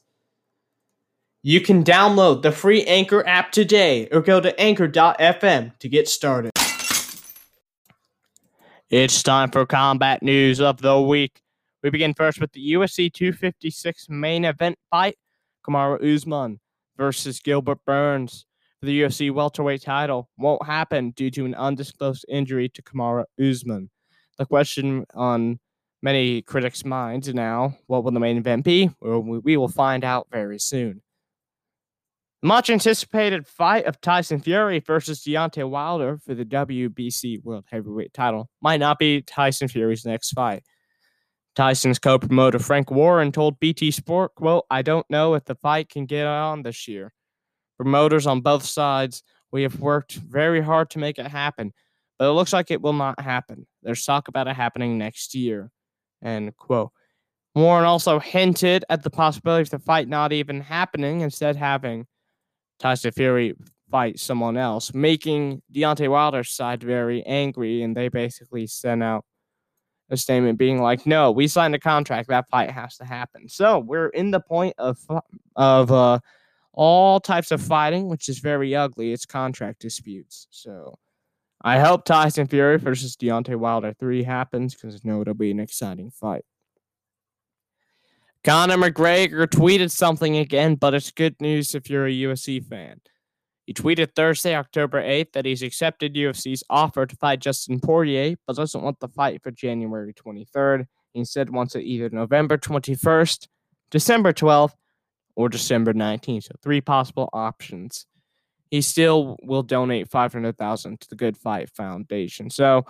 You 1.41 1.62
can 1.62 1.84
download 1.84 2.41
the 2.41 2.51
free 2.51 2.84
Anchor 2.86 3.25
app 3.27 3.51
today 3.51 4.08
or 4.12 4.22
go 4.22 4.39
to 4.39 4.60
anchor.fm 4.60 5.77
to 5.77 5.89
get 5.89 6.08
started. 6.08 6.51
It's 8.89 9.22
time 9.22 9.51
for 9.51 9.65
combat 9.65 10.24
news 10.24 10.62
of 10.62 10.82
the 10.82 11.01
week. 11.01 11.41
We 11.84 11.89
begin 11.89 12.13
first 12.13 12.39
with 12.39 12.51
the 12.53 12.74
UFC 12.74 13.12
256 13.12 14.08
main 14.10 14.46
event 14.46 14.77
fight 14.89 15.17
Kamaru 15.67 16.15
Usman 16.15 16.60
versus 16.98 17.39
Gilbert 17.39 17.79
Burns 17.86 18.46
for 18.79 18.86
the 18.86 19.01
UFC 19.01 19.32
welterweight 19.32 19.82
title 19.82 20.29
won't 20.38 20.65
happen 20.65 21.12
due 21.12 21.32
to 21.32 21.46
an 21.46 21.55
undisclosed 21.55 22.25
injury 22.29 22.70
to 22.70 22.82
Kamaru 22.82 23.25
Usman. 23.39 23.89
The 24.38 24.46
question 24.46 25.05
on 25.13 25.60
many 26.05 26.43
critics' 26.43 26.85
minds 26.85 27.33
now 27.33 27.75
what 27.88 28.03
will 28.03 28.12
the 28.12 28.19
main 28.19 28.38
event 28.38 28.63
be? 28.63 28.91
We 29.01 29.57
will 29.57 29.67
find 29.67 30.03
out 30.03 30.27
very 30.31 30.59
soon. 30.59 31.01
Much 32.43 32.69
anticipated 32.69 33.47
fight 33.47 33.85
of 33.85 34.00
Tyson 34.00 34.39
Fury 34.39 34.79
versus 34.79 35.21
Deontay 35.24 35.67
Wilder 35.67 36.19
for 36.19 36.35
the 36.35 36.45
WBC 36.45 37.43
World 37.43 37.65
Heavyweight 37.71 38.13
title 38.13 38.51
might 38.62 38.79
not 38.79 39.00
be 39.00 39.24
Tyson 39.24 39.67
Fury's 39.67 40.05
next 40.05 40.29
fight. 40.33 40.63
Tyson's 41.55 41.97
co 41.97 42.19
promoter 42.19 42.59
Frank 42.59 42.91
Warren 42.91 43.31
told 43.31 43.59
BT 43.59 43.89
Sport, 43.89 44.35
quote, 44.35 44.65
I 44.69 44.83
don't 44.83 45.09
know 45.09 45.33
if 45.33 45.45
the 45.45 45.55
fight 45.55 45.89
can 45.89 46.05
get 46.05 46.27
on 46.27 46.62
this 46.62 46.88
year. 46.88 47.13
Promoters 47.77 48.27
on 48.27 48.41
both 48.41 48.63
sides, 48.63 49.24
we 49.51 49.63
have 49.63 49.79
worked 49.79 50.13
very 50.13 50.62
hard 50.62 50.91
to 50.91 51.00
make 51.00 51.17
it 51.17 51.27
happen, 51.27 51.74
but 52.19 52.29
it 52.29 52.33
looks 52.33 52.53
like 52.53 52.69
it 52.69 52.81
will 52.81 52.93
not 52.93 53.19
happen. 53.19 53.65
There's 53.81 54.05
talk 54.05 54.27
about 54.27 54.47
it 54.47 54.55
happening 54.55 55.00
next 55.00 55.33
year. 55.33 55.71
End 56.25 56.55
quote. 56.58 56.91
Warren 57.53 57.86
also 57.86 58.20
hinted 58.20 58.84
at 58.89 59.03
the 59.03 59.10
possibility 59.10 59.62
of 59.62 59.70
the 59.70 59.79
fight 59.79 60.10
not 60.10 60.34
even 60.34 60.60
happening, 60.60 61.22
instead 61.22 61.55
having 61.55 62.05
Tyson 62.79 63.12
Fury 63.12 63.53
fight 63.89 64.20
someone 64.20 64.58
else, 64.58 64.94
making 64.94 65.62
Deontay 65.74 66.10
Wilder's 66.10 66.50
side 66.50 66.84
very 66.84 67.24
angry, 67.24 67.82
and 67.82 67.96
they 67.96 68.10
basically 68.10 68.67
sent 68.67 69.01
out 69.01 69.24
a 70.10 70.17
statement 70.17 70.60
being 70.60 70.82
like, 70.82 71.05
"No, 71.05 71.32
we 71.32 71.48
signed 71.48 71.75
a 71.75 71.79
contract. 71.79 72.27
That 72.29 72.50
fight 72.50 72.72
has 72.72 72.98
to 72.98 73.05
happen." 73.05 73.48
So 73.48 73.79
we're 73.79 74.10
in 74.10 74.32
the 74.32 74.41
point 74.41 74.75
of 74.77 74.98
of 75.55 75.91
uh, 75.91 76.20
all 76.74 77.20
types 77.20 77.51
of 77.51 77.62
fighting, 77.62 78.10
which 78.10 78.27
is 78.27 78.39
very 78.39 78.75
ugly. 78.75 79.13
It's 79.13 79.25
contract 79.25 79.79
disputes. 79.79 80.48
So 80.51 80.98
I 81.65 81.79
hope 81.79 82.05
Tyson 82.05 82.45
Fury 82.45 82.77
versus 82.77 83.15
Deontay 83.15 83.55
Wilder 83.55 83.91
three 83.91 84.22
happens 84.22 84.75
because 84.75 84.95
I 84.95 85.00
know 85.03 85.22
it'll 85.22 85.34
be 85.34 85.50
an 85.50 85.59
exciting 85.59 86.11
fight. 86.11 86.46
Conor 88.44 88.77
McGregor 88.77 89.48
tweeted 89.48 89.89
something 89.89 90.37
again, 90.37 90.75
but 90.75 90.94
it's 90.94 91.09
good 91.09 91.35
news 91.42 91.74
if 91.74 91.89
you're 91.89 92.05
a 92.05 92.11
UFC 92.11 92.63
fan. 92.63 93.01
He 93.66 93.74
tweeted 93.74 94.13
Thursday, 94.16 94.55
October 94.55 95.01
8th, 95.01 95.31
that 95.31 95.46
he's 95.46 95.63
accepted 95.63 96.13
UFC's 96.13 96.63
offer 96.70 97.07
to 97.07 97.16
fight 97.16 97.39
Justin 97.39 97.79
Poirier, 97.79 98.35
but 98.46 98.57
doesn't 98.57 98.83
want 98.83 99.00
the 99.00 99.07
fight 99.07 99.42
for 99.42 99.50
January 99.50 100.13
23rd. 100.13 100.85
He 101.13 101.20
instead 101.22 101.50
wants 101.50 101.74
it 101.74 101.81
either 101.81 102.11
November 102.11 102.59
21st, 102.59 103.48
December 103.89 104.33
12th, 104.33 104.75
or 105.35 105.50
December 105.50 105.96
19th. 105.96 106.44
So 106.44 106.51
three 106.61 106.81
possible 106.81 107.27
options. 107.33 108.05
He 108.71 108.81
still 108.81 109.37
will 109.43 109.63
donate 109.63 110.09
500,000 110.09 110.99
to 110.99 111.09
the 111.09 111.15
Good 111.15 111.37
Fight 111.37 111.69
Foundation. 111.69 112.49
So 112.49 112.85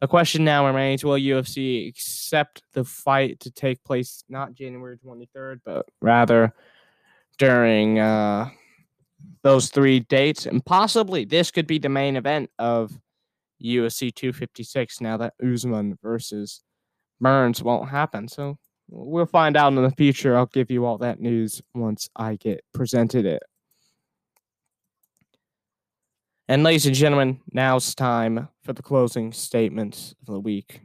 the 0.00 0.08
question 0.08 0.44
now 0.44 0.66
remains 0.66 1.04
will 1.04 1.14
UFC 1.14 1.88
accept 1.88 2.62
the 2.74 2.84
fight 2.84 3.40
to 3.40 3.50
take 3.50 3.82
place 3.84 4.24
not 4.28 4.54
January 4.54 4.98
23rd, 4.98 5.60
but 5.64 5.86
rather 6.02 6.52
during 7.38 7.98
uh, 7.98 8.50
those 9.42 9.70
three 9.70 10.00
dates? 10.00 10.46
And 10.46 10.64
possibly 10.64 11.24
this 11.24 11.50
could 11.50 11.66
be 11.66 11.78
the 11.78 11.88
main 11.88 12.16
event 12.16 12.50
of 12.58 12.92
UFC 13.62 14.14
256 14.14 15.00
now 15.00 15.16
that 15.16 15.34
Usman 15.42 15.98
versus 16.02 16.62
Burns 17.20 17.62
won't 17.62 17.88
happen. 17.88 18.28
So 18.28 18.58
we'll 18.88 19.26
find 19.26 19.56
out 19.56 19.72
in 19.72 19.82
the 19.82 19.90
future. 19.90 20.36
I'll 20.36 20.46
give 20.46 20.70
you 20.70 20.84
all 20.84 20.98
that 20.98 21.20
news 21.20 21.62
once 21.74 22.10
I 22.14 22.36
get 22.36 22.62
presented 22.74 23.24
it. 23.24 23.42
And 26.48 26.62
ladies 26.62 26.86
and 26.86 26.94
gentlemen, 26.94 27.40
now 27.50 27.74
it's 27.74 27.92
time 27.92 28.46
for 28.62 28.72
the 28.72 28.80
closing 28.80 29.32
statements 29.32 30.14
of 30.20 30.32
the 30.32 30.38
week. 30.38 30.80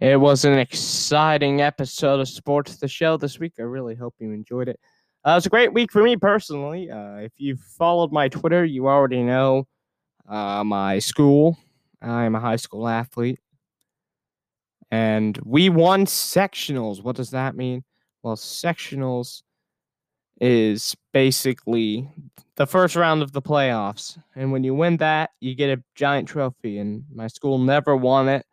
It 0.00 0.20
was 0.20 0.44
an 0.44 0.58
exciting 0.58 1.60
episode 1.60 2.18
of 2.18 2.28
Sports 2.28 2.78
the 2.78 2.88
Show 2.88 3.16
this 3.16 3.38
week. 3.38 3.52
I 3.60 3.62
really 3.62 3.94
hope 3.94 4.16
you 4.18 4.32
enjoyed 4.32 4.68
it. 4.68 4.80
Uh, 5.24 5.30
it 5.30 5.34
was 5.36 5.46
a 5.46 5.50
great 5.50 5.72
week 5.72 5.92
for 5.92 6.02
me 6.02 6.16
personally. 6.16 6.90
Uh, 6.90 7.18
if 7.18 7.32
you've 7.36 7.60
followed 7.60 8.10
my 8.10 8.28
Twitter, 8.28 8.64
you 8.64 8.88
already 8.88 9.22
know 9.22 9.68
uh, 10.28 10.64
my 10.64 10.98
school. 10.98 11.56
I'm 12.02 12.34
a 12.34 12.40
high 12.40 12.56
school 12.56 12.88
athlete 12.88 13.38
and 14.96 15.38
we 15.44 15.68
won 15.68 16.06
sectionals. 16.06 17.02
What 17.02 17.16
does 17.16 17.30
that 17.32 17.54
mean? 17.54 17.84
Well, 18.22 18.36
sectionals 18.36 19.42
is 20.40 20.96
basically 21.12 22.08
the 22.54 22.66
first 22.66 22.96
round 22.96 23.22
of 23.22 23.32
the 23.32 23.42
playoffs. 23.42 24.18
And 24.34 24.52
when 24.52 24.64
you 24.64 24.74
win 24.74 24.96
that, 24.96 25.30
you 25.38 25.54
get 25.54 25.78
a 25.78 25.82
giant 25.94 26.28
trophy. 26.28 26.78
And 26.78 27.04
my 27.14 27.26
school 27.26 27.58
never 27.58 27.94
won 27.94 28.30
it 28.30 28.46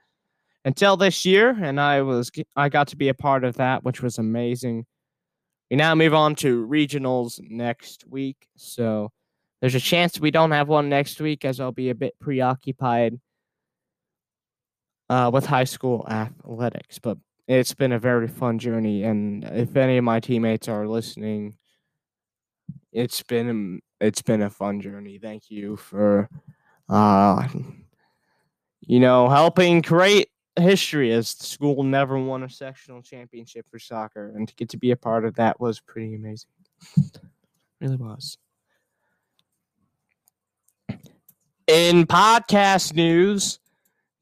until 0.65 0.97
this 0.97 1.23
year. 1.23 1.51
And 1.51 1.79
I 1.79 2.01
was 2.01 2.29
I 2.57 2.67
got 2.67 2.89
to 2.89 2.97
be 2.97 3.07
a 3.07 3.13
part 3.13 3.45
of 3.45 3.55
that, 3.55 3.85
which 3.85 4.01
was 4.01 4.17
amazing. 4.17 4.85
We 5.71 5.77
now 5.77 5.95
move 5.95 6.13
on 6.13 6.35
to 6.35 6.67
regionals 6.67 7.39
next 7.41 8.05
week. 8.05 8.49
So 8.57 9.13
there's 9.61 9.75
a 9.75 9.79
chance 9.79 10.19
we 10.19 10.31
don't 10.31 10.51
have 10.51 10.67
one 10.67 10.89
next 10.89 11.21
week 11.21 11.45
as 11.45 11.61
I'll 11.61 11.71
be 11.71 11.89
a 11.89 11.95
bit 11.95 12.19
preoccupied 12.19 13.21
uh, 15.13 15.29
with 15.29 15.45
high 15.45 15.63
school 15.63 16.05
athletics. 16.09 16.97
But 16.97 17.19
it's 17.47 17.73
been 17.73 17.91
a 17.91 17.99
very 17.99 18.27
fun 18.27 18.57
journey, 18.57 19.03
and 19.03 19.43
if 19.43 19.75
any 19.75 19.97
of 19.97 20.03
my 20.03 20.19
teammates 20.19 20.67
are 20.67 20.87
listening, 20.87 21.55
it's 22.91 23.21
been 23.21 23.79
it's 24.01 24.23
been 24.23 24.41
a 24.41 24.49
fun 24.49 24.81
journey. 24.81 25.19
Thank 25.19 25.51
you 25.51 25.77
for, 25.77 26.29
uh, 26.89 27.47
you 28.81 28.99
know, 28.99 29.29
helping 29.29 29.83
create 29.83 30.29
history 30.55 31.11
as 31.11 31.35
the 31.35 31.45
school 31.45 31.83
never 31.83 32.17
won 32.17 32.43
a 32.43 32.49
sectional 32.49 33.03
championship 33.03 33.67
for 33.69 33.77
soccer, 33.77 34.33
and 34.35 34.47
to 34.47 34.55
get 34.55 34.69
to 34.69 34.77
be 34.77 34.91
a 34.91 34.97
part 34.97 35.25
of 35.25 35.35
that 35.35 35.59
was 35.59 35.79
pretty 35.79 36.15
amazing. 36.15 36.49
really 37.79 37.97
was. 37.97 38.37
In 41.67 42.05
podcast 42.05 42.93
news, 42.93 43.59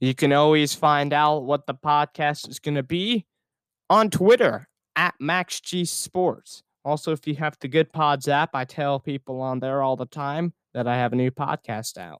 you 0.01 0.15
can 0.15 0.33
always 0.33 0.73
find 0.73 1.13
out 1.13 1.43
what 1.43 1.67
the 1.67 1.75
podcast 1.75 2.49
is 2.49 2.59
going 2.59 2.75
to 2.75 2.83
be 2.83 3.25
on 3.87 4.09
Twitter 4.09 4.67
at 4.95 5.13
MaxG 5.21 5.87
Sports. 5.87 6.63
Also, 6.83 7.11
if 7.11 7.27
you 7.27 7.35
have 7.35 7.55
the 7.61 7.67
Good 7.67 7.93
Pods 7.93 8.27
app, 8.27 8.49
I 8.55 8.65
tell 8.65 8.99
people 8.99 9.39
on 9.41 9.59
there 9.59 9.83
all 9.83 9.95
the 9.95 10.07
time 10.07 10.53
that 10.73 10.87
I 10.87 10.97
have 10.97 11.13
a 11.13 11.15
new 11.15 11.29
podcast 11.29 11.99
out. 11.99 12.19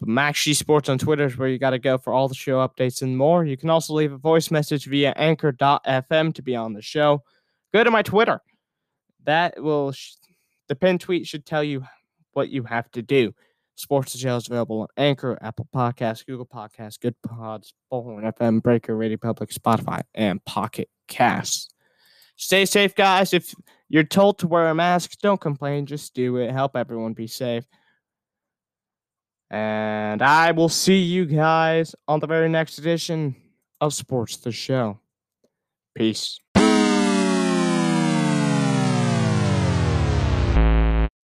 But 0.00 0.08
MaxG 0.08 0.56
Sports 0.56 0.88
on 0.88 0.98
Twitter 0.98 1.26
is 1.26 1.38
where 1.38 1.48
you 1.48 1.58
got 1.58 1.70
to 1.70 1.78
go 1.78 1.96
for 1.96 2.12
all 2.12 2.26
the 2.26 2.34
show 2.34 2.66
updates 2.66 3.02
and 3.02 3.16
more. 3.16 3.44
You 3.44 3.56
can 3.56 3.70
also 3.70 3.94
leave 3.94 4.12
a 4.12 4.18
voice 4.18 4.50
message 4.50 4.86
via 4.86 5.12
anchor.fm 5.16 6.34
to 6.34 6.42
be 6.42 6.56
on 6.56 6.72
the 6.72 6.82
show. 6.82 7.22
Go 7.72 7.84
to 7.84 7.90
my 7.92 8.02
Twitter. 8.02 8.40
That 9.22 9.62
will, 9.62 9.94
the 10.66 10.74
pin 10.74 10.98
tweet 10.98 11.28
should 11.28 11.46
tell 11.46 11.62
you 11.62 11.84
what 12.32 12.50
you 12.50 12.64
have 12.64 12.90
to 12.92 13.02
do. 13.02 13.32
Sports 13.76 14.12
the 14.12 14.18
Show 14.18 14.36
is 14.36 14.46
available 14.46 14.82
on 14.82 14.88
Anchor, 14.96 15.36
Apple 15.40 15.68
Podcasts, 15.74 16.24
Google 16.24 16.46
Podcasts, 16.46 17.00
Good 17.00 17.16
Pods, 17.22 17.74
Bullhorn 17.92 18.32
FM, 18.32 18.62
Breaker, 18.62 18.96
Radio 18.96 19.18
Public, 19.18 19.50
Spotify, 19.50 20.02
and 20.14 20.44
Pocket 20.44 20.88
Casts. 21.08 21.70
Stay 22.36 22.64
safe, 22.64 22.94
guys. 22.94 23.32
If 23.32 23.54
you're 23.88 24.04
told 24.04 24.38
to 24.40 24.48
wear 24.48 24.68
a 24.68 24.74
mask, 24.74 25.18
don't 25.22 25.40
complain. 25.40 25.86
Just 25.86 26.14
do 26.14 26.36
it. 26.36 26.50
Help 26.50 26.76
everyone 26.76 27.12
be 27.12 27.26
safe. 27.26 27.64
And 29.50 30.22
I 30.22 30.52
will 30.52 30.68
see 30.68 30.98
you 30.98 31.26
guys 31.26 31.94
on 32.08 32.20
the 32.20 32.26
very 32.26 32.48
next 32.48 32.78
edition 32.78 33.36
of 33.80 33.94
Sports 33.94 34.36
the 34.38 34.50
Show. 34.50 34.98
Peace. 35.94 36.40